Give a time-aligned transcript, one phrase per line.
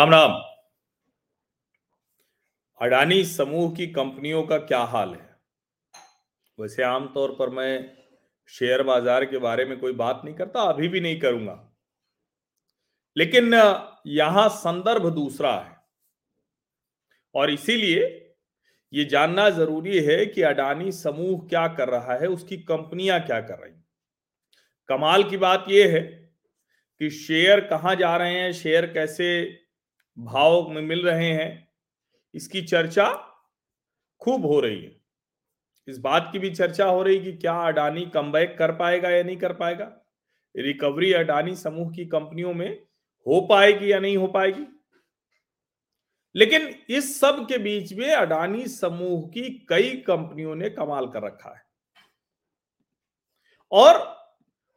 [0.00, 0.32] राम राम
[2.80, 5.36] अडानी समूह की कंपनियों का क्या हाल है?
[6.60, 7.96] वैसे आमतौर पर मैं
[8.48, 11.76] शेयर बाज़ार के बारे में कोई बात नहीं करता, अभी भी नहीं करूँगा।
[13.16, 13.54] लेकिन,
[14.06, 15.76] यहाँ संदर्भ दूसरा है।
[17.34, 18.34] और इसीलिए
[18.92, 23.58] ये जानना ज़रूरी है कि अडानी समूह क्या कर रहा है, उसकी कंपनियाँ क्या कर
[23.58, 23.72] रही
[24.88, 26.00] कमाल की बात यह है
[27.00, 29.60] कि शेयर कहाँ जा रहे हैं, शेयर कैसे
[30.20, 31.68] भाव में मिल रहे हैं,
[32.34, 33.12] इसकी चर्चा
[34.20, 35.00] खूब हो रही है।
[35.88, 39.36] इस बात की भी चर्चा हो रही कि क्या अडानी कम कर पाएगा या नहीं
[39.36, 39.96] कर पाएगा?
[40.56, 42.82] रिकवरी अडानी समूह की कंपनियों में
[43.26, 44.66] हो पाएगी या नहीं हो पाएगी?
[46.34, 51.54] लेकिन इस सब के बीच में अडानी समूह की कई कंपनियों ने कमाल कर रखा
[51.56, 51.62] है।
[53.72, 54.20] और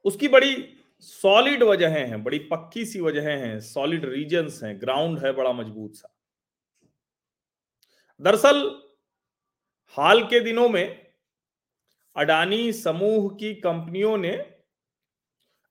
[0.05, 5.33] उसकी बड़ी सॉलिड वजहें हैं, बड़ी पक्की सी वजहें हैं, सॉलिड रीजन्स हैं, ग्राउंड है
[5.33, 6.15] बड़ा मज़बूत सा।
[8.21, 8.81] दरअसल,
[9.97, 11.13] हाल के दिनों में
[12.15, 14.31] अडानी समूह की कंपनियों ने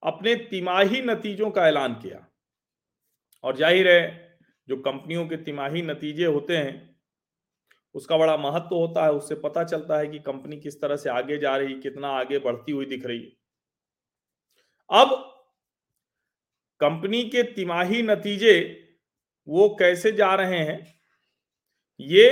[0.03, 2.27] अपने तिमाही नतीजों का ऐलान किया।
[3.45, 4.39] और ज़ाहिर है,
[4.69, 6.97] जो कंपनियों के तिमाही नतीजे होते हैं,
[7.95, 11.39] उसका बड़ा महत्व होता है, उससे पता चलता है कि कंपनी किस तरह से आगे
[11.39, 13.42] जा रही, कितना आगे बढ़ती हुई दिख रही है।
[14.93, 15.11] अब
[16.81, 18.55] कंपनी के तिमाही नतीजे
[19.49, 20.81] वो कैसे जा रहे हैं,
[22.01, 22.31] ये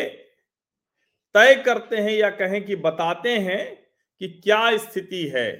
[1.34, 3.64] तय करते हैं या कहें कि बताते हैं
[4.20, 5.50] कि क्या स्थिति है,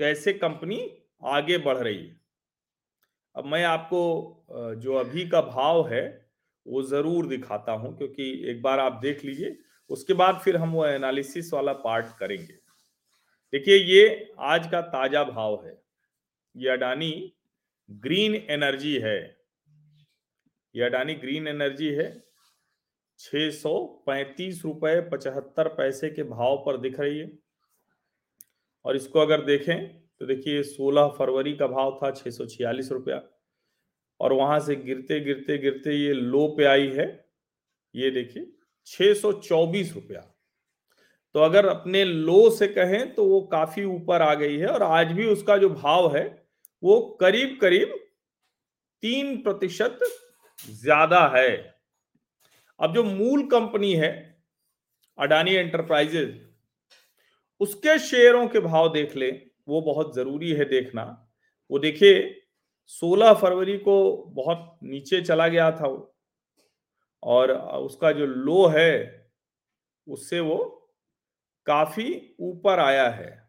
[0.00, 0.80] कैसे कंपनी
[1.26, 2.14] आगे बढ़ रही है।
[3.34, 6.04] अब मैं आपको जो अभी का भाव है,
[6.66, 9.56] वो ज़रूर दिखाता हूँ, क्योंकि एक बार आप देख लीजिए,
[9.90, 12.52] उसके बाद फिर हम वो एनालिसिस वाला पार्ट करेंगे।
[13.52, 15.76] देखिए, ये आज का ताज़ा भाव है।
[16.56, 17.32] ये अडानी
[17.90, 19.36] ग्रीन एनर्जी है।
[20.74, 22.24] ये अडानी ग्रीन एनर्जी है।
[23.18, 27.30] छह सौ पैंतीस रुपए पचहत्तर पैसे के भाव पर दिख रही है।
[28.84, 29.86] और इसको अगर देखें
[30.18, 33.22] तो देखिए 16 फरवरी का भाव था छह सौ छियालीस रुपया।
[34.20, 37.26] और वहाँ से गिरते गिरते गिरते ये लो पे आई है।
[37.94, 38.52] ये देखिए,
[38.86, 40.20] छह सौ चौबीस रुपया।
[41.34, 45.12] तो अगर अपने लो से कहें तो वो काफ़ी ऊपर आ गई है। और आज
[45.12, 46.45] भी उसका जो भाव है
[46.82, 47.94] वो करीब करीब
[49.02, 49.98] तीन प्रतिशत
[50.58, 51.50] ज़्यादा है।
[52.80, 54.10] अब जो मूल कंपनी है,
[55.18, 56.40] अडानी एंटरप्राइजेज,
[57.60, 59.30] उसके शेयरों के भाव देख ले,
[59.68, 61.04] वो बहुत ज़रूरी है देखना।
[61.70, 62.18] वो देखिए
[62.90, 66.14] 16 फरवरी को बहुत नीचे चला गया था वो,
[67.22, 69.30] और उसका जो लो है,
[70.06, 70.58] उससे वो
[71.66, 73.45] काफ़ी ऊपर आया है।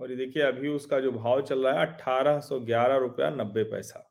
[0.00, 3.62] और ये देखिए, अभी उसका जो भाव चल रहा है, अठारह सौ ग्यारह रुपया नब्बे
[3.64, 4.06] पैसा।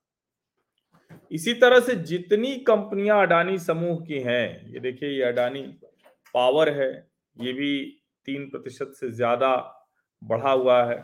[1.31, 5.61] इसी तरह से जितनी कंपनियाँ अडानी समूह की हैं, ये देखिए, ये अडानी
[6.35, 6.91] पावर है,
[7.37, 7.71] ये भी
[8.27, 9.55] तीन प्रतिशत से ज़्यादा
[10.21, 10.97] बढ़ा हुआ है।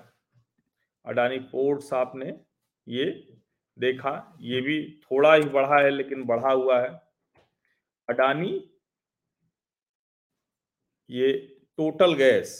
[1.05, 2.33] अडानी पोर्ट्स आपने
[2.87, 3.05] ये
[3.77, 6.89] देखा, ये भी थोड़ा ही बढ़ा है, लेकिन बढ़ा हुआ है।
[8.09, 8.53] अडानी,
[11.09, 11.31] ये
[11.77, 12.53] टोटल गैस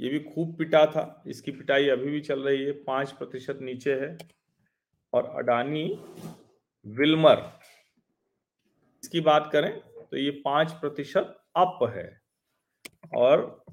[0.00, 3.94] ये भी खूब पिटा था। इसकी पिटाई अभी भी चल रही है। पाँच प्रतिशत नीचे
[3.94, 4.16] है।
[5.12, 5.84] और अडानी
[6.86, 7.42] विल्मर,
[9.02, 12.08] इसकी बात करें तो ये पाँच प्रतिशत अप है।
[13.16, 13.64] और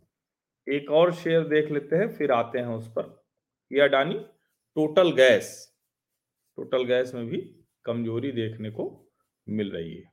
[0.67, 3.23] एक और शेयर देख लेते हैं, फिर आते हैं उस पर।
[3.71, 4.19] ये Adani
[4.75, 5.49] Total Gas
[6.57, 7.37] Total Gas में भी
[7.85, 8.85] कमज़ोरी देखने को
[9.47, 10.11] मिल रही है।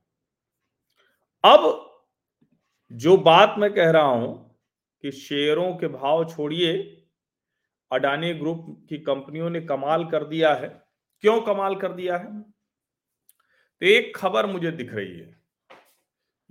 [1.43, 1.85] अब
[2.91, 4.48] जो बात मैं कह रहा हूँ
[5.01, 7.03] कि शेयरों के भाव छोड़िए।
[7.91, 10.83] अडानी ग्रुप की कंपनियों ने कमाल कर दिया है।
[11.19, 12.41] क्यों कमाल कर दिया है?
[12.41, 15.39] तो एक खबर मुझे दिख रही है।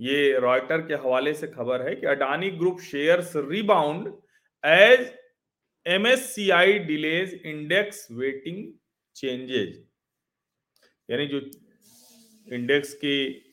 [0.01, 4.23] ये रॉयटर के हवाले से खबर है कि Adani group shares rebound
[4.65, 5.15] as
[5.87, 8.73] MSCI delays index weighting
[9.17, 9.89] changes.
[11.11, 11.41] यानी जो
[12.55, 13.45] इंडेक्स की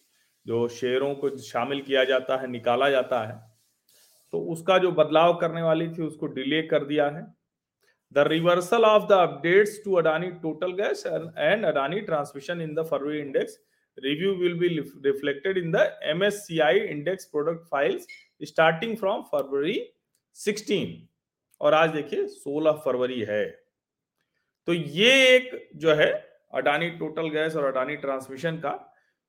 [0.47, 3.44] जो शेयरों को शामिल किया जाता है, निकाला जाता है
[4.35, 7.21] तो उसका जो बदलाव करने वाली थी, उसको डिले कर दिया है।
[8.11, 13.19] The reversal of the updates to Adani Total Gas and Adani Transmission in the February
[13.19, 13.57] index
[13.97, 14.67] review will be
[15.05, 18.07] reflected in the MSCI index product files
[18.41, 19.77] starting from February
[20.37, 20.83] 16
[21.61, 23.45] और आज देखिए 16 फरवरी है।
[24.67, 26.11] तो ये एक जो है
[26.55, 28.75] अडानी टोटल गैस और अडानी ट्रांसमिशन का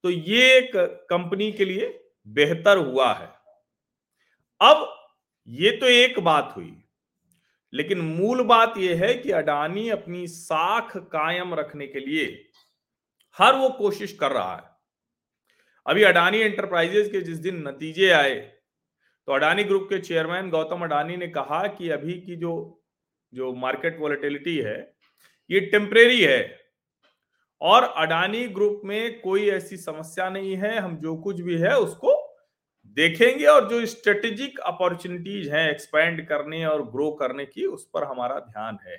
[0.04, 0.76] तो ये एक
[1.10, 1.94] कंपनी के लिए
[2.34, 3.34] बेहतर हुआ है।
[4.60, 4.92] अब
[5.48, 6.72] ये तो एक बात हुई।
[7.72, 12.26] लेकिन मूल बात यह है कि अडानी अपनी साख कायम रखने के लिए
[13.36, 14.70] हर वो कोशिश कर रहा है।
[15.86, 18.34] अभी अडानी एंटरप्राइजेज के जिस दिन नतीजे आए
[19.28, 22.52] तो अडानी ग्रुप के चेयरमैन गौतम अडानी ने कहा कि अभी की जो
[23.32, 24.76] जो मार्केट वॉलेटिलिटी है,
[25.50, 26.60] ये टेम्परेरी है।
[27.60, 32.15] और अडानी ग्रुप में कोई ऐसी समस्या नहीं है, हम जो कुछ भी है उसको
[32.96, 38.38] देखेंगे और जो स्ट्रेटेजिक अपॉर्चुनिटीज़ हैं एक्सपेंड करने और ग्रो करने की, उस पर हमारा
[38.40, 38.96] ध्यान है।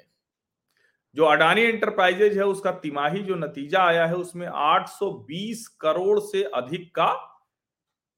[1.15, 6.89] जो अडानी एंटरप्राइजेज है, उसका तिमाही जो नतीजा आया है, उसमें 820 करोड़ से अधिक
[6.95, 7.11] का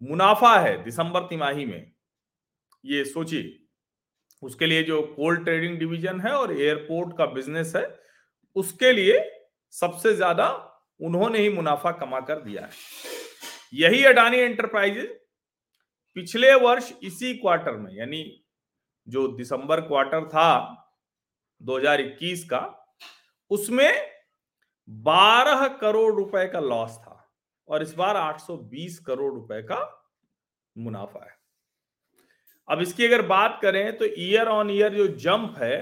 [0.01, 1.91] मुनाफा है दिसंबर तिमाही में।
[2.83, 3.55] ये सोचिए,
[4.43, 7.99] उसके लिए जो कोल्ड ट्रेडिंग डिवीज़न है और एयरपोर्ट का बिज़नेस है,
[8.55, 9.19] उसके लिए
[9.73, 10.49] सबसे ज़्यादा
[10.99, 12.69] उन्होंने ही मुनाफा कमा कर दिया है।
[13.73, 15.18] यही अडानी एंटरप्राइजेज
[16.15, 18.23] पिछले वर्ष इसी क्वार्टर में, यानी
[19.07, 20.51] जो दिसंबर क्वार्टर था
[21.61, 22.61] 2021 का,
[23.51, 23.91] उसमें
[24.87, 27.15] 12 करोड़ रुपए का लॉस था
[27.67, 29.79] और इस बार 820 करोड़ रुपए का
[30.75, 31.37] मुनाफा है।
[32.67, 35.77] अब इसकी अगर बात करें तो ईयर ऑन ईयर जो जंप है,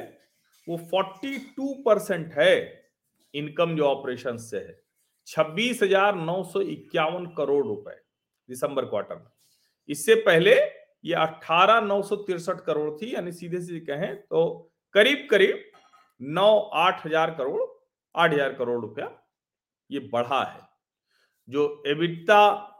[0.67, 2.55] वो 42 परसेंट है
[3.33, 4.79] इनकम जो ऑपरेशन से है।
[5.27, 7.99] छब्बीस हज़ार नौ सौ इक्यावन करोड़ रुपए
[8.49, 9.31] दिसंबर क्वार्टर में।
[9.89, 10.55] इससे पहले
[11.03, 15.63] ये अठारह नौ सौ तिरसठ करोड़ थी, यानी सीधे सीधे कहें तो करीब करीब
[16.21, 17.61] नौ आठ हज़ार करोड़,
[18.15, 19.11] आठ हज़ार करोड़ रुपया
[19.89, 20.61] ये बढ़ा है।
[21.47, 22.73] जो एबिटा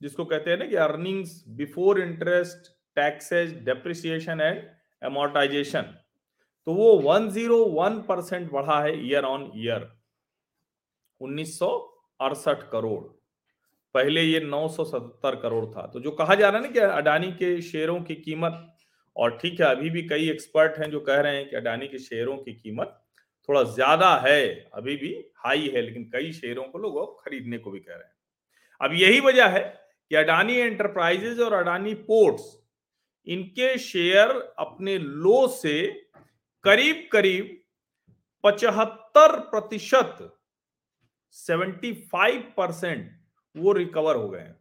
[0.00, 4.62] जिसको कहते हैं ना कि earnings before interest taxes depreciation and
[5.02, 5.94] amortisation
[6.66, 9.90] तो वो 101 परसेंट बढ़ा है ईयर ऑन ईयर
[11.20, 11.68] उन्नीस सौ
[12.20, 13.02] अड़सठ करोड़।
[13.96, 17.60] पहले ये 977 करोड़ था। तो जो कहा जा रहा है ना कि अडानी के
[17.62, 18.62] शेयरों की कीमत,
[19.16, 21.98] और ठीक है, अभी भी कई एक्सपर्ट हैं जो कह रहे हैं कि अडानी के
[22.00, 23.02] शेयरों की कीमत
[23.48, 24.44] थोड़ा ज़्यादा है,
[24.74, 28.14] अभी भी हाई है, लेकिन कई शेयरों को लोग खरीदने को भी कह रहे हैं।
[28.80, 29.62] अब यही वजह है
[30.10, 32.56] कि अडानी एंटरप्राइजेज और अडानी पोर्ट्स
[33.26, 35.82] इनके शेयर अपने लो से
[36.64, 37.56] करीब करीब
[38.44, 40.18] पचहत्तर प्रतिशत
[41.36, 43.10] सेवेंटी फाइव परसेंट
[43.56, 44.58] वो रिकवर हो गए हैं।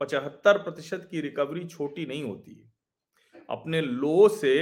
[0.00, 4.54] पचहत्तर प्रतिशत की रिकवरी छोटी नहीं होती। है अपने लो से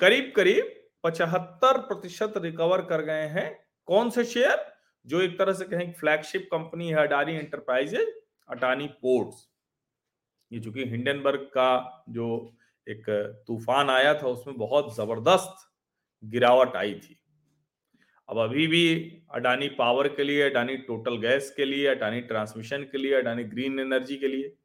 [0.00, 3.48] करीब करीब पचहत्तर प्रतिशत रिकवर कर गए हैं।
[3.88, 4.66] कौन से शेयर
[5.06, 8.12] जो एक तरह से कहें फ्लैगशिप कंपनी है अडानी एंटरप्राइजेज
[8.48, 9.48] अडानी पोर्ट्स
[10.52, 12.26] ये चूँकि हिंडनबर्ग का जो
[12.86, 13.04] एक
[13.46, 15.68] तूफ़ान आया था, उसमें बहुत ज़बरदस्त
[16.22, 17.19] गिरावट आई थी।
[18.30, 22.98] अब अभी भी अडानी पावर के लिए, अडानी टोटल गैस के लिए, अडानी ट्रांसमिशन के
[22.98, 24.56] लिए, अडानी ग्रीन एनर्जी के लिए,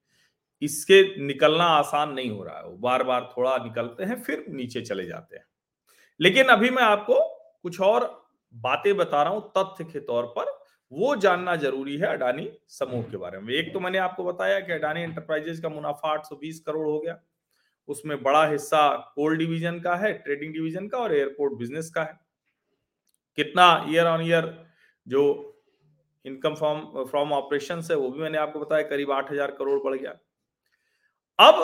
[0.61, 4.81] इसके निकलना आसान नहीं हो रहा है। वो बार बार थोड़ा निकलते हैं, फिर नीचे
[4.81, 5.45] चले जाते हैं।
[6.19, 7.19] लेकिन अभी मैं आपको
[7.63, 12.51] कुछ और बातें बता रहा हूँ, तथ्य के तौर पर। वो जानना ज़रूरी है अडानी
[12.67, 16.59] समूह के बारे में। एक तो मैंने आपको बताया कि अडानी एंटरप्राइजेज का मुनाफा 820
[16.59, 17.23] करोड़ हो गया।
[17.87, 22.24] उसमें बड़ा हिस्सा कोल डिवीज़न का है ट्रेडिंग डिवीज़न का और एयरपोर्ट बिज़नेस का है।
[23.37, 24.53] कितना ईयर ऑन ईयर
[25.07, 25.23] जो
[26.25, 29.95] इनकम फ्रॉम फ्रॉम ऑपरेशन है, वो भी मैंने आपको बताया, करीब आठ हज़ार करोड़ बढ़
[29.95, 30.13] गया।
[31.39, 31.55] अब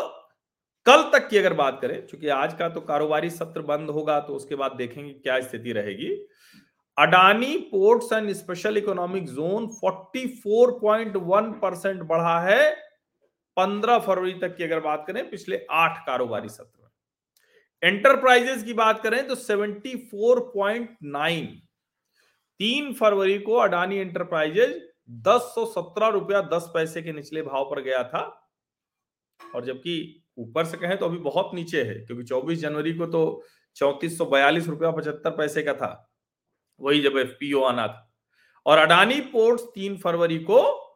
[0.86, 4.36] कल तक की अगर बात करें क्योंकि आज का तो कारोबारी सत्र बंद होगा तो
[4.36, 6.10] उसके बाद देखेंगे क्या स्थिति रहेगी।
[6.98, 12.72] Adani Ports and Special Economic Zone 44.1 percent बढ़ा है।
[13.58, 16.81] 15 फरवरी तक की अगर बात करें, पिछले आठ कारोबारी सत्र।
[17.84, 21.46] एंटरप्राइजेस की बात करें तो 74.9
[22.60, 27.82] तीन फरवरी को अडानी एंटरप्राइजेज दस सौ सत्रह रुपया दस पैसे के निचले भाव पर
[27.82, 28.50] गया था।
[29.56, 33.44] और जबकि ऊपर से कहें तो अभी बहुत नीचे है, क्योंकि 24 जनवरी को तो
[33.76, 36.12] चौतीस सौ बयालीस रुपया पचहत्तर पैसे का था।
[36.80, 38.14] वही जब एफ़ आना था।
[38.66, 40.88] और अडानी पोर्ट्स तीन फरवरी को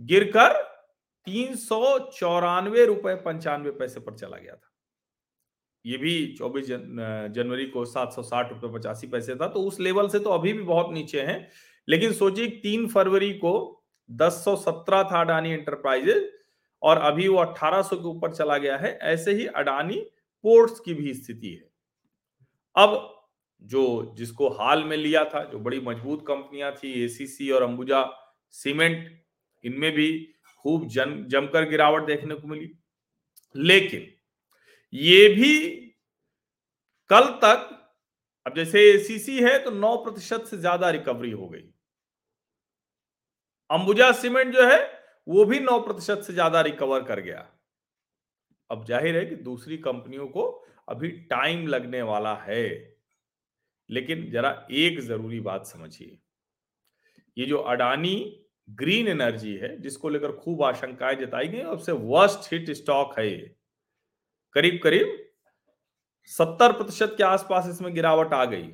[0.00, 0.72] गिरकर
[1.24, 4.71] तीन सौ चौरानवे रुपए पंचानवे पैसे पर चला गया था।
[5.84, 9.80] ये भी 24 जन, जनवरी को सात सौ साठ रुपए पचासी पैसे था तो उस
[9.80, 11.48] लेवल से तो अभी भी बहुत नीचे हैं।
[11.88, 13.54] लेकिन सोचिए तीन फरवरी को
[14.10, 16.30] दस सौ सत्रह था अडानी एंटरप्राइजेज
[16.82, 20.00] और अभी वो अट्ठारह सौ के ऊपर चला गया है ऐसे ही अडानी
[20.44, 21.70] पोर्ट्स की भी स्थिति है।
[22.76, 23.08] अब
[23.62, 28.04] जो जिसको हाल में लिया था जो बड़ी मज़बूत कंपनियाँ थी एसीसी और अंबुजा
[28.54, 29.08] सीमेंट
[29.64, 30.08] इनमें भी
[30.64, 32.70] खूब जम जमकर गिरावट देखने को मिली।
[33.54, 34.06] लेकिन
[34.92, 35.58] ये भी
[37.10, 37.68] कल तक,
[38.46, 41.62] अब जैसे एसीसी है तो 9 प्रतिशत से ज़्यादा रिकवरी हो गई।
[43.70, 44.80] अंबुजा सीमेंट जो है,
[45.26, 47.46] वो भी 9 प्रतिशत से ज़्यादा रिकवर कर गया।
[48.70, 50.42] अब ज़ाहिर है कि दूसरी कंपनियों को
[50.88, 52.64] अभी टाइम लगने वाला है।
[53.90, 56.18] लेकिन जरा एक ज़रूरी बात समझिए।
[57.36, 58.14] ये जो अडानी
[58.68, 63.54] ग्रीन एनर्जी है, जिसको लेकर खूब आशंकाएँ जताई गई सबसे वर्स्ट हिट स्टॉक है ये।
[64.56, 65.18] करीब करीब
[66.30, 68.68] सत्तर प्रतिशत के आसपास इसमें गिरावट आ गई।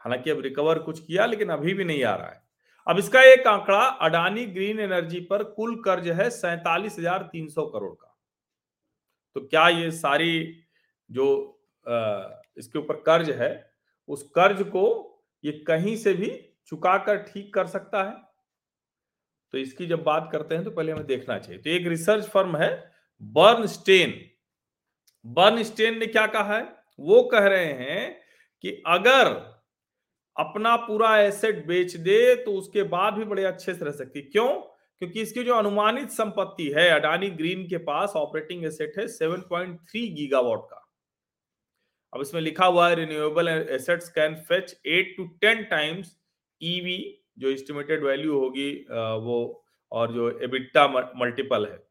[0.00, 2.44] हालाँकि अब रिकवर कुछ किया, लेकिन अभी भी नहीं आ रहा है।
[2.86, 7.64] अब इसका एक आंकड़ा, अडानी ग्रीन एनर्जी पर कुल कर्ज है सैतालीस हज़ार तीन सौ
[7.66, 8.12] करोड़ का।
[9.36, 10.64] तो क्या ये सारी
[11.10, 11.26] जो
[12.56, 13.50] इसके ऊपर कर्ज है,
[14.08, 14.84] उस कर्ज को
[15.44, 16.30] ये कहीं से भी
[16.68, 18.14] चुकाकर ठीक कर सकता है?
[19.54, 22.56] तो इसकी जब बात करते हैं तो पहले हमें देखना चाहिए। तो एक रिसर्च फर्म
[22.56, 22.70] है
[23.22, 24.10] बर्न स्टेन
[25.26, 26.62] बर्न स्टेन ने क्या कहा है?
[26.98, 28.20] वो कह रहे हैं
[28.64, 29.26] कि अगर
[30.36, 34.48] अपना पूरा एसेट बेच दे तो उसके बाद भी बड़े अच्छे से रह सकती क्यों?
[35.02, 40.60] क्योंकि इसकी जो अनुमानित संपत्ति है, अडानी ग्रीन के पास ऑपरेटिंग एसेट है 7.3 गीगावाट
[40.70, 40.82] का।
[42.12, 46.16] अब इसमें लिखा हुआ है, renewable assets can fetch 8 to 10 times
[46.60, 46.98] EV,
[47.38, 48.70] जो एस्टिमेटेड वैल्यू होगी
[49.22, 51.85] वो, और जो एबिटा मल्टीपल है।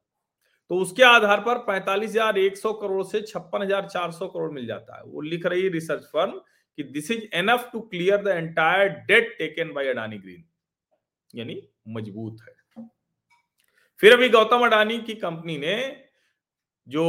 [0.72, 4.52] तो उसके आधार पर पैंतालीस हज़ार एक सौ करोड़ से छप्पन हज़ार चार सौ करोड़
[4.52, 6.32] मिल जाता है। वो लिख रही रिसर्च फर्म
[6.78, 10.44] कि this is enough to clear the entire debt taken by Adani Green
[11.34, 12.88] यानी मज़बूत है।
[14.04, 15.76] फिर अभी गौतम अडानी की कंपनी ने
[16.88, 17.06] जो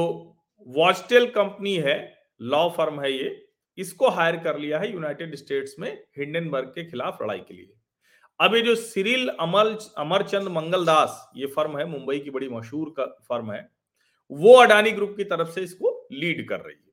[0.67, 1.97] वॉचटेल कंपनी है
[2.43, 3.29] लॉ फर्म है ये,
[3.79, 7.73] इसको हायर कर लिया है यूनाइटेड स्टेट्स में हिंडनबर्ग के खिलाफ लड़ाई के लिए।
[8.41, 12.95] अब ये जो सिरिल अमल, अमरचंद मंगलदास ये फर्म है, मुंबई की बड़ी मशहूर
[13.29, 13.69] फर्म है,
[14.31, 16.85] वो अडानी ग्रुप की तरफ़ से इसको लीड कर रही है।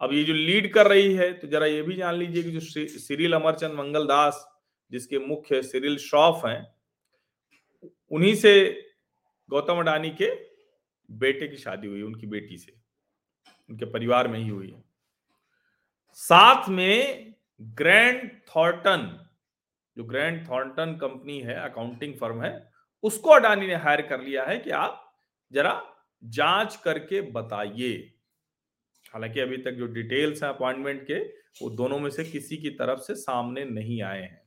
[0.00, 2.60] अब ये जो लीड कर रही है तो जरा ये भी जान लीजिए कि जो
[2.98, 4.46] सिरिल अमरचंद मंगलदास
[4.90, 6.66] जिसके मुख्य सिरिल श्रॉफ हैं,
[8.10, 8.52] उन्हीं से
[9.48, 10.30] गौतम अडानी के
[11.08, 12.72] बेटे की शादी हुई, उनकी बेटी से,
[13.68, 14.82] उनके परिवार में ही हुई है।
[16.18, 19.19] साथ में ग्रैंड थॉर्टन
[20.00, 24.58] जो ग्रैंड थॉर्टन कंपनी है अकाउंटिंग फर्म है, उसको अडानी ने हायर कर लिया है
[24.58, 25.14] कि आप
[25.52, 25.82] जरा
[26.24, 28.14] जाँच करके बताइए।
[29.14, 31.18] हालाँकि अभी तक जो डिटेल्स हैं अपॉइंटमेंट के,
[31.62, 34.42] वो दोनों में से किसी की तरफ़ से सामने नहीं आए हैं।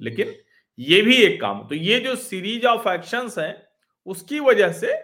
[0.00, 0.34] लेकिन
[0.78, 3.66] ये भी एक काम तो ये जो सीरीज़ ऑफ़ एक्शंस हैं,
[4.06, 4.94] उसकी वजह से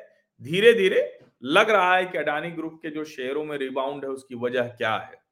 [0.42, 4.34] धीरे धीरे लग रहा है कि अडानी ग्रुप के जो शेयरों में रिबाउंड है, उसकी
[4.34, 5.22] वजह क्या है?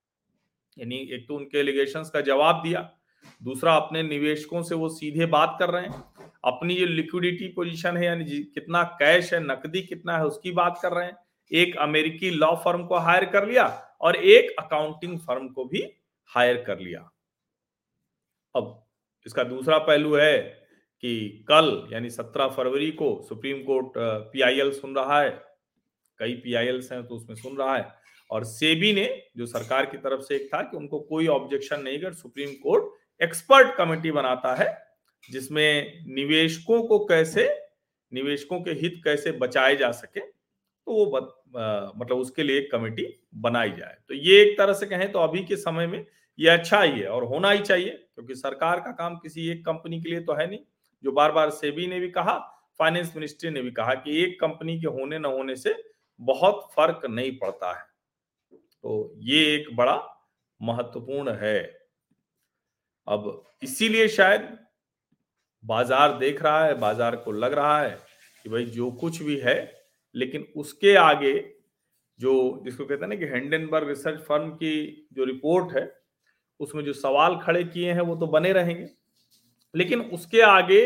[0.78, 2.95] यानी एक तो उनके एलिगेशन का जवाब दिया
[3.42, 6.04] दूसरा, अपने निवेशकों से वो सीधे बात कर रहे हैं।
[6.44, 10.92] अपनी जो लिक्विडिटी पोजीशन है, यानी कितना कैश है, नकदी कितना है, उसकी बात कर
[10.92, 11.16] रहे हैं।
[11.52, 15.92] एक अमेरिकी लॉ फर्म को हायर कर लिया और एक अकाउंटिंग फर्म को भी
[16.26, 17.10] हायर कर लिया।
[18.56, 18.86] अब
[19.26, 20.38] इसका दूसरा पहलू है
[21.00, 23.92] कि कल, यानी 17 फरवरी को सुप्रीम कोर्ट
[24.32, 25.30] पीआईएल सुन रहा है।
[26.18, 27.94] कई पीआईएल हैं तो उसमें सुन रहा है।
[28.30, 31.98] और सेबी ने, जो सरकार की तरफ़ से एक था कि उनको कोई ऑब्जेक्शन नहीं
[32.00, 32.84] कर सुप्रीम कोर्ट
[33.20, 34.66] एक्सपर्ट कमेटी बनाता है
[35.30, 37.48] जिसमें निवेशकों को कैसे
[38.12, 42.70] निवेशकों के हित कैसे बचाए जा सके तो वो बत, आ, मतलब उसके लिए एक
[42.72, 46.04] कमेटी बनाई जाए। तो ये एक तरह से कहें तो अभी के समय में
[46.38, 50.00] ये अच्छा ही है और होना ही चाहिए क्योंकि सरकार का काम किसी एक कंपनी
[50.02, 50.58] के लिए तो है नहीं।
[51.04, 52.38] जो बार बार सेबी ने भी कहा
[52.78, 55.74] फाइनेंस मिनिस्ट्री ने भी कहा कि एक कंपनी के होने न होने से
[56.20, 57.84] बहुत फ़र्क नहीं पड़ता है।
[58.52, 59.96] तो ये एक बड़ा
[60.60, 61.85] महत्वपूर्ण है।
[63.08, 64.56] अब इसीलिए शायद
[65.64, 67.98] बाज़ार देख रहा है, बाज़ार को लग रहा है
[68.44, 69.72] कि भाई जो कुछ भी है,
[70.14, 71.34] लेकिन उसके आगे
[72.20, 75.90] जो जिसको कहते हैं ना कि हेंडनबर्ग रिसर्च फर्म की जो रिपोर्ट है,
[76.60, 78.88] उसमें जो सवाल खड़े किए हैं, वो तो बने रहेंगे।
[79.74, 80.82] लेकिन उसके आगे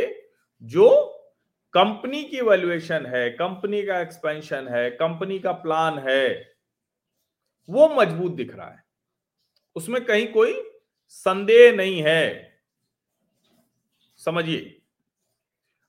[0.63, 0.89] जो
[1.75, 6.55] कंपनी की वैल्यूएशन है, कंपनी का एक्सपेंशन है, कंपनी का प्लान है,
[7.69, 8.83] वो मज़बूत दिख रहा है।
[9.77, 10.53] उसमें कहीं कोई
[11.11, 12.51] संदेह नहीं है।
[14.17, 14.81] समझिए।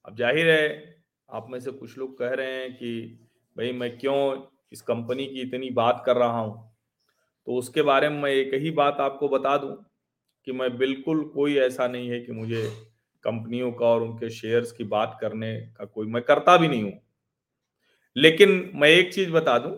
[0.05, 0.95] अब ज़ाहिर है,
[1.29, 3.19] आप में से कुछ लोग कह रहे हैं कि,
[3.57, 6.73] भाई, मैं क्यों इस कंपनी की इतनी बात कर रहा हूँ?
[7.45, 9.85] तो उसके बारे में मैं एक ही बात आपको बता दूँ
[10.45, 12.63] कि मैं बिल्कुल कोई ऐसा नहीं है कि मुझे
[13.23, 17.01] कंपनियों का और उनके शेयर्स की बात करने का कोई, मैं करता भी नहीं हूँ।
[18.15, 19.71] लेकिन मैं एक चीज़ बता दूँ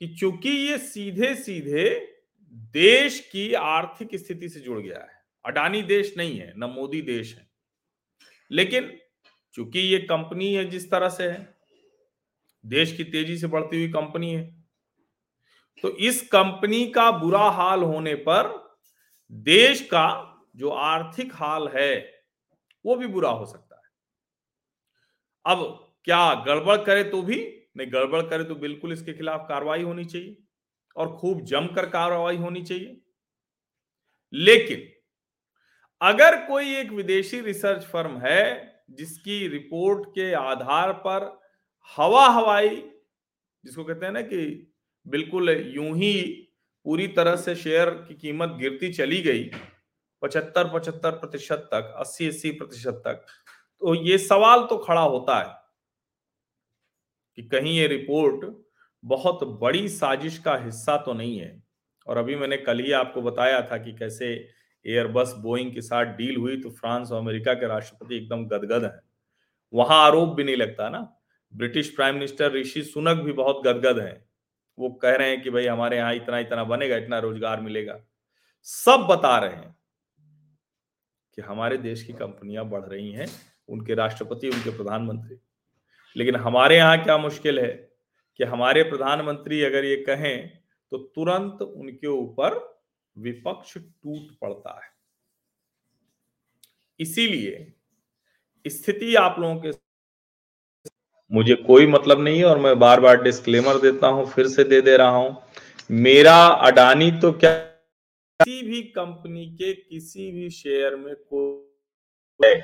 [0.00, 2.11] कि चूँकि ये सीधे सीधे
[2.52, 7.34] देश की आर्थिक स्थिति से जुड़ गया है। अडानी देश नहीं है, न मोदी देश
[7.36, 7.46] है।
[8.50, 8.98] लेकिन
[9.54, 11.54] चूँकि ये कंपनी है, जिस तरह से है,
[12.64, 14.62] देश की तेज़ी से बढ़ती हुई कंपनी है
[15.84, 18.50] तो इस कंपनी का बुरा हाल होने पर
[19.32, 20.06] देश का
[20.56, 22.24] जो आर्थिक हाल है,
[22.84, 23.82] वो भी बुरा हो सकता है।
[25.44, 25.64] अब
[26.04, 27.36] क्या गड़बड़ करे तो भी?
[27.76, 30.36] नहीं, गड़बड़ करे तो बिल्कुल इसके खिलाफ कार्रवाई होनी चाहिए।
[30.96, 33.00] और खूब जमकर कार्रवाई होनी चाहिए।
[34.32, 34.88] लेकिन
[36.00, 38.40] अगर कोई एक विदेशी रिसर्च फर्म है
[38.90, 41.30] जिसकी रिपोर्ट के आधार पर
[41.98, 42.76] हवा हवाई,
[43.64, 44.72] जिसको कहते हैं ना कि
[45.06, 46.22] बिल्कुल यूँ ही
[46.86, 49.44] पूरी तरह से शेयर की कीमत गिरती चली गई
[50.22, 53.24] पचहत्तर पचहत्तर प्रतिशत तक अस्सी अस्सी प्रतिशत तक
[53.82, 55.54] तो ये सवाल तो खड़ा होता है
[57.38, 58.44] कि कहीं ये रिपोर्ट
[59.04, 61.62] बहुत बड़ी साजिश का हिस्सा तो नहीं है।
[62.06, 64.28] और अभी मैंने कल ही आपको बताया था कि कैसे
[64.84, 68.98] एयरबस बोइंग के साथ डील हुई तो फ्रांस और अमेरिका के राष्ट्रपति एकदम गदगद हैं।
[69.72, 71.00] वहाँ आरोप भी नहीं लगता ना।
[71.52, 74.24] British prime minister Rishi Sunak भी बहुत गदगद हैं।
[74.78, 77.98] वो कह रहे हैं कि भाई हमारे यहाँ इतना इतना बनेगा, इतना रोज़गार मिलेगा।
[78.66, 79.74] सब बता रहे हैं
[81.38, 83.26] कि हमारे देश की कंपनियाँ बढ़ रही हैं,
[83.68, 85.36] उनके राष्ट्रपति, उनके प्रधानमंत्री।
[86.16, 87.91] लेकिन हमारे यहाँ क्या मुश्किल है?
[88.42, 90.48] कि हमारे प्रधानमंत्री अगर ये कहें
[90.92, 92.54] तो तुरंत उनके ऊपर
[93.16, 94.90] विपक्ष टूट पड़ता है।
[97.00, 97.72] इसीलिए
[98.64, 99.70] स्थिति आप लोगों के
[101.30, 104.80] मुझे कोई मतलब नहीं है और मैं बार बार डिस्क्लेमर देता हूँ, फिर से दे
[104.80, 105.36] दे रहा हूँ।
[105.90, 112.54] मेरा अडानी तो क्या किसी भी कंपनी के किसी भी शेयर में कोई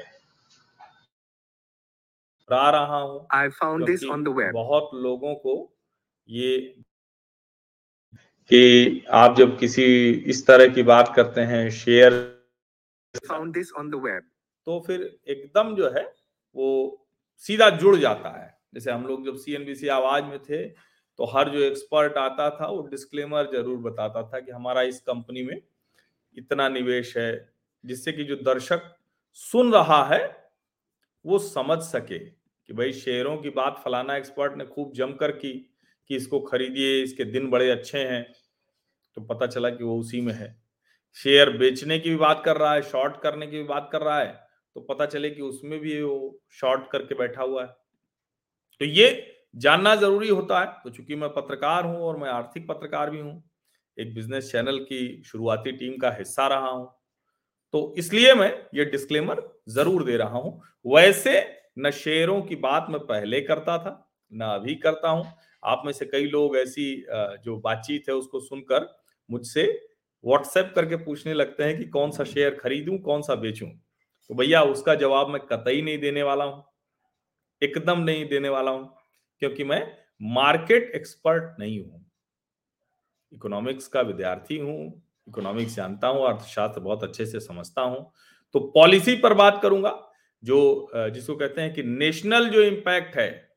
[2.49, 4.53] ला रहा हूँ आई found this क्योंकि on the web.
[4.53, 5.55] बहुत लोगों को
[6.29, 6.57] ये
[8.51, 9.85] कि आप जब किसी
[10.27, 12.13] इस तरह की बात करते हैं share
[13.29, 14.23] found this on the web.
[14.67, 16.05] तो फिर एकदम जो है
[16.55, 16.69] वो
[17.45, 20.67] सीधा जुड़ जाता है जैसे हम लोग जब सीएनबीसी आवाज़ में थे
[21.19, 25.43] तो हर जो एक्सपर्ट आता था वो डिस्क्लेमर ज़रूर बताता था कि हमारा इस कंपनी
[25.43, 25.61] में
[26.37, 27.31] इतना निवेश है
[27.85, 28.83] जिससे कि जो दर्शक
[29.41, 30.21] सुन रहा है
[31.25, 32.19] वो समझ सके
[32.69, 35.53] कि भाई शेयरों की बात फलाना एक्सपर्ट ने खूब जमकर की,
[36.11, 38.23] कि इसको खरीदिए, इसके दिन बड़े अच्छे हैं।
[39.17, 40.57] तो पता चला कि वो उसी में है।
[41.17, 44.19] शेयर बेचने की भी बात कर रहा है शॉर्ट करने की भी बात कर रहा
[44.19, 44.33] है
[44.77, 47.69] तो पता चले कि उसमें भी वो शॉर्ट करके बैठा हुआ है।
[48.81, 49.09] तो ये
[49.57, 53.43] जानना ज़रूरी होता है। तो चूँकि मैं पत्रकार हूँ और मैं आर्थिक पत्रकार भी हूँ,
[53.99, 56.87] एक बिज़नेस चैनल की शुरुआती टीम का हिस्सा रहा हूँ।
[57.75, 61.41] तो इसलिए मैं ये डिस्क्लेमर ज़रूर दे रहा हूँ। वैसे
[61.79, 65.25] न शेयरों की बात मैं पहले करता था, न अभी करता हूँ।
[65.63, 66.95] आप में से कई लोग ऐसी
[67.45, 68.89] जो बातचीत है उसको सुनकर
[69.29, 69.65] मुझसे
[70.25, 73.67] व्हाट्सएप करके पूछने लगते हैं कि कौन सा शेयर खरीदूं, कौन सा बेचूं?
[73.67, 76.65] तो भैया, उसका जवाब मैं कतई नहीं देने वाला हूँ,
[77.63, 78.95] एकदम नहीं देने वाला हूँ,
[79.43, 79.87] क्योंकि मैं
[80.21, 82.05] मार्केट एक्सपर्ट नहीं हूँ।
[83.33, 88.11] इकोनॉमिक्स का विद्यार्थी हूँ, इकोनॉमिक्स जानता हूँ, अर्थशास्त्र बहुत अच्छे से समझता हूँ।
[88.55, 89.91] तो पॉलिसी पर बात करूँगा
[90.43, 93.49] जो जिसको कहते हैं कि नेशनल जो इम्पैक्ट है,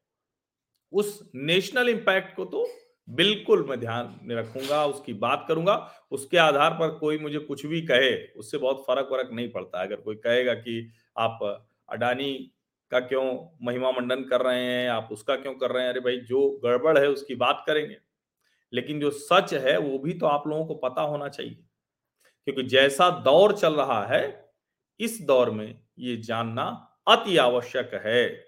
[0.94, 2.68] उस नेशनल इम्पैक्ट को तो
[3.08, 5.76] बिल्कुल मैं ध्यान में रखूँगा, उसकी बात करूँगा।
[6.12, 9.96] उसके आधार पर कोई मुझे कुछ भी कहे, उससे बहुत फ़र्क वरक नहीं पड़ता। अगर
[9.96, 11.40] कोई कहेगा कि आप
[11.90, 12.34] अडानी
[12.92, 13.26] का क्यों
[13.66, 16.98] महिमा मंडन कर रहे हैं, आप उसका क्यों कर रहे हैं, अरे भाई, जो गड़बड़
[16.98, 17.98] है उसकी बात करेंगे।
[18.74, 21.58] लेकिन जो सच है, वो भी तो आप लोगों को पता होना चाहिए।
[22.48, 24.24] क्योंकि जैसा दौर चल रहा है,
[25.00, 26.64] इस दौर में ये जानना
[27.08, 28.46] अति आवश्यक है।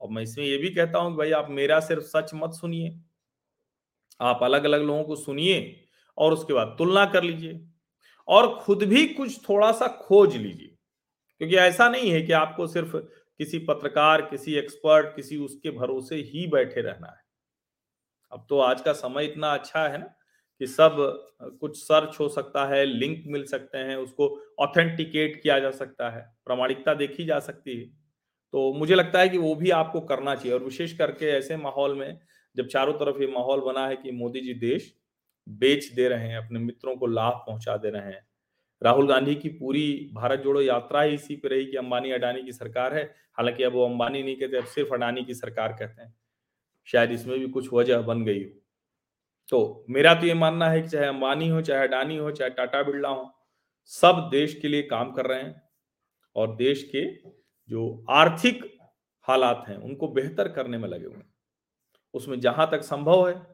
[0.00, 3.00] और मैं इसमें ये भी कहता हूँ भाई आप मेरा सिर्फ़ सच मत सुनिए।
[4.20, 5.84] आप अलग अलग लोगों को सुनिए
[6.18, 7.60] और उसके बाद तुलना कर लीजिए
[8.28, 10.68] और खुद भी कुछ थोड़ा सा खोज लीजिए।
[11.40, 16.46] क्योंकि ऐसा नहीं है कि आपको सिर्फ़ किसी पत्रकार, किसी एक्सपर्ट, किसी उसके भरोसे ही
[16.46, 17.22] बैठे रहना है।
[18.32, 20.14] अब तो आज का समय इतना अच्छा है ना
[20.60, 20.96] कि सब,
[21.60, 24.28] कुछ सर्च हो सकता है, लिंक मिल सकते हैं, उसको
[24.60, 27.86] ऑथेंटिकेट किया जा सकता है, प्रामाणिकता देखी जा सकती है।
[28.54, 31.94] तो मुझे लगता है कि वो भी आपको करना चाहिए, और विशेष करके ऐसे माहौल
[31.94, 32.18] में,
[32.56, 34.94] जब चारों तरफ़ ये माहौल बना है कि मोदी जी देश
[35.48, 38.26] बेच दे रहे हैं, अपने मित्रों को लाभ पहुँचा दे रहे हैं।
[38.82, 42.52] राहुल गांधी की पूरी भारत जोड़ो यात्रा ही इसी पे रही कि अंबानी अडानी की
[42.52, 43.04] सरकार है,
[43.38, 46.14] हालाँकि अब वो अंबानी नहीं कहते, अब सिर्फ़ अडानी की सरकार कहते हैं।
[46.88, 48.50] शायद इसमें भी कुछ वजह बन गई हो।
[49.54, 52.82] तो मेरा तो ये मानना है कि चाहे अंबानी हो, चाहे अडानी हो, चाहे टाटा
[52.82, 53.34] बिरला हो,
[53.84, 55.62] सब देश के लिए काम कर रहे हैं
[56.36, 57.30] और देश के
[57.68, 58.78] जो आर्थिक
[59.22, 61.34] हालात हैं, उनको बेहतर करने में लगे हुए हैं।
[62.14, 63.46] उसमें जहाँ तक संभव है,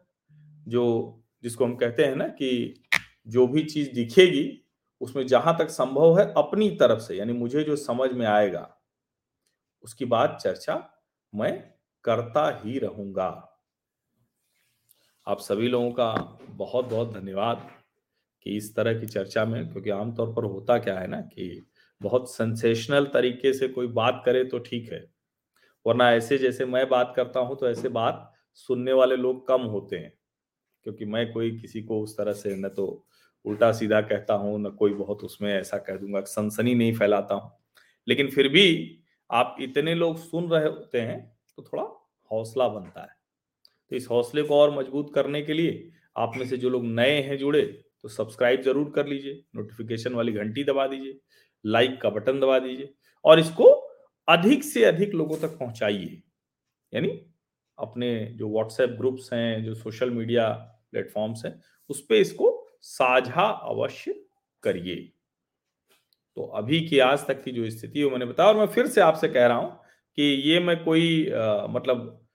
[0.69, 2.83] जो, जिसको हम कहते हैं ना कि
[3.27, 4.65] जो भी चीज़ दिखेगी,
[5.01, 8.77] उसमें जहाँ तक संभव है, अपनी तरफ़ से, यानी मुझे जो समझ में आएगा,
[9.83, 10.91] उसकी बात चर्चा
[11.35, 13.50] मैं करता ही रहूँगा।
[15.31, 16.13] आप सभी लोगों का
[16.51, 17.69] बहुत बहुत धन्यवाद
[18.47, 21.67] कि इस तरह की चर्चा में, क्योंकि आमतौर पर होता क्या है ना कि
[22.01, 25.05] बहुत सेंसेशनल तरीके से कोई बात करे तो ठीक है।
[25.87, 29.97] वरना ऐसे जैसे मैं बात करता हूँ तो ऐसे बात सुनने वाले लोग कम होते
[29.97, 30.13] हैं,
[30.87, 32.89] क्योंकि मैं कोई किसी को उस तरह से न तो
[33.45, 37.53] उल्टा सीधा कहता हूँ, न कोई बहुत उसमें ऐसा कह दूँगा, सनसनी नहीं फैलाता हूँ।
[38.07, 38.99] लेकिन फिर भी
[39.31, 41.21] आप इतने लोग सुन रहे होते हैं
[41.59, 41.89] तो थोड़ा
[42.31, 43.19] हौसला बनता है।
[43.91, 47.21] तो इस हौसले को और मज़बूत करने के लिए आप में से जो लोग नए
[47.23, 47.63] हैं जुड़े
[48.03, 51.19] तो सब्सक्राइब ज़रूर कर लीजिए नोटिफिकेशन वाली घंटी दबा दीजिए
[51.65, 52.93] लाइक का बटन दबा दीजिए
[53.25, 53.71] और इसको
[54.29, 56.23] अधिक से अधिक लोगों तक पहुंचाइए।
[56.93, 57.09] यानी
[57.79, 60.49] अपने जो व्हाट्सएप ग्रुप्स हैं जो सोशल मीडिया
[60.91, 64.15] प्लेटफॉर्म्स हैं उस पर इसको साझा अवश्य
[64.63, 64.97] करिए।
[66.37, 69.01] तो अभी की आज तक की जो स्थिति है मैंने बताया और मैं फिर से
[69.01, 69.71] आपसे कह रहा हूँ
[70.19, 72.27] कि ये मैं कोई आ, मतलब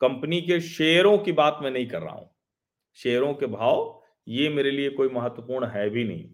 [0.00, 2.30] कंपनी के शेयरों की बात मैं नहीं कर रहा हूँ।
[2.98, 6.28] शेयरों के भाव, ये मेरे लिए कोई महत्वपूर्ण है भी नहीं।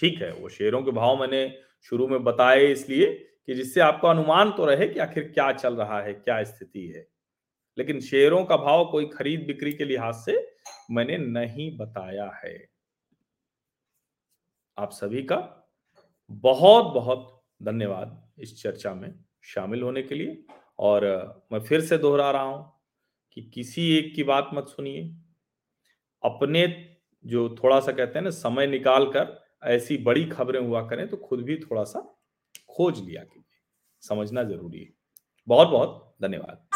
[0.00, 3.06] ठीक है, वो शेयरों के भाव मैंने शुरू में बताए इसलिए
[3.46, 7.06] कि जिससे आपको अनुमान तो रहे कि आखिर क्या चल रहा है, क्या स्थिति है।
[7.78, 10.36] लेकिन शेयरों का भाव कोई खरीद बिक्री के लिहाज से
[10.90, 12.68] मैंने नहीं बताया है।
[14.78, 15.36] आप सभी का
[16.30, 19.12] बहुत बहुत धन्यवाद इस चर्चा में
[19.44, 20.44] शामिल होने के लिए।
[20.80, 21.04] और
[21.52, 22.72] मैं फिर से दोहरा रहा हूँ
[23.32, 25.02] कि किसी एक की बात मत सुनिए।
[26.22, 26.66] अपने
[27.24, 31.16] जो थोड़ा सा कहते हैं ना, समय निकाल कर ऐसी बड़ी खबरें हुआ करें तो
[31.16, 32.00] खुद भी थोड़ा सा
[32.70, 33.58] खोज लिया कीजिए।
[34.02, 34.88] समझना ज़रूरी है।
[35.48, 36.66] बहुत बहुत धन्यवाद।